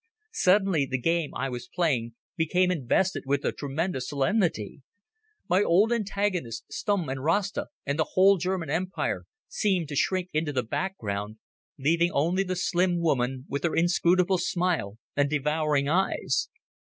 Suddenly 0.33 0.87
the 0.89 0.99
game 0.99 1.29
I 1.35 1.47
was 1.49 1.67
playing 1.71 2.15
became 2.35 2.71
invested 2.71 3.21
with 3.27 3.45
a 3.45 3.51
tremendous 3.51 4.09
solemnity. 4.09 4.81
My 5.47 5.61
old 5.61 5.93
antagonists, 5.93 6.63
Stumm 6.75 7.07
and 7.07 7.23
Rasta 7.23 7.67
and 7.85 7.99
the 7.99 8.07
whole 8.13 8.37
German 8.37 8.71
Empire, 8.71 9.25
seemed 9.47 9.89
to 9.89 9.95
shrink 9.95 10.29
into 10.33 10.53
the 10.53 10.63
background, 10.63 11.37
leaving 11.77 12.09
only 12.13 12.41
the 12.41 12.55
slim 12.55 12.99
woman 12.99 13.45
with 13.47 13.63
her 13.63 13.75
inscrutable 13.75 14.39
smile 14.39 14.97
and 15.15 15.29
devouring 15.29 15.87
eyes. 15.87 16.49